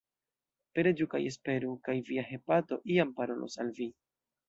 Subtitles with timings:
[0.77, 3.93] Preĝu kaj esperu, kaj Via hepato iam parolos al Vi.